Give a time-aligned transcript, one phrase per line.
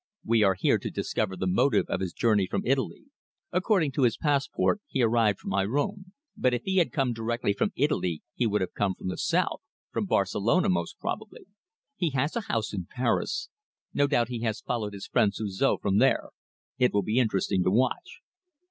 [0.25, 3.03] "We are here to discover the motive of his journey from Italy.
[3.51, 6.13] According to his passport he arrived from Irun.
[6.35, 9.61] But if he had come direct from Italy he would have come from the south
[9.91, 11.45] from Barcelona, most probably."
[11.95, 13.49] "He has a house in Paris.
[13.93, 16.29] No doubt he has followed his friend Suzor from there.
[16.79, 18.21] It will be interesting to watch."